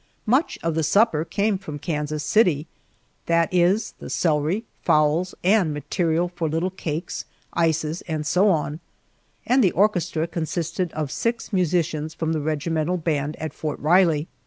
Much 0.25 0.57
of 0.63 0.73
the 0.73 0.81
supper 0.81 1.23
came 1.23 1.59
from 1.59 1.77
Kansas 1.77 2.23
City 2.23 2.65
that 3.27 3.53
is, 3.53 3.93
the 3.99 4.09
celery, 4.09 4.65
fowls, 4.81 5.35
and 5.43 5.75
material 5.75 6.29
for 6.35 6.49
little 6.49 6.71
cakes, 6.71 7.25
ices, 7.53 8.01
and 8.07 8.25
so 8.25 8.49
on 8.49 8.79
and 9.45 9.63
the 9.63 9.69
orchestra 9.73 10.25
consisted 10.25 10.91
of 10.93 11.11
six 11.11 11.53
musicians 11.53 12.15
from 12.15 12.33
the 12.33 12.41
regimental 12.41 12.97
band 12.97 13.35
at 13.35 13.53
Fort 13.53 13.79
Riley. 13.79 14.27